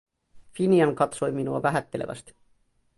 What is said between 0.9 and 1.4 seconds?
katsoi